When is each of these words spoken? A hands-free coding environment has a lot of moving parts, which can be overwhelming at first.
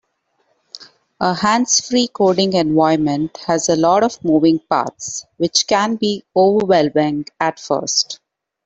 A 1.19 1.35
hands-free 1.35 2.07
coding 2.07 2.53
environment 2.53 3.37
has 3.45 3.69
a 3.69 3.75
lot 3.75 4.01
of 4.03 4.25
moving 4.25 4.57
parts, 4.57 5.27
which 5.37 5.67
can 5.67 5.97
be 5.97 6.23
overwhelming 6.35 7.25
at 7.39 7.59
first. 7.59 8.19